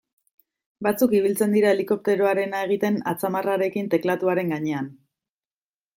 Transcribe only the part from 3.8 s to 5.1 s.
teklatuaren gainean.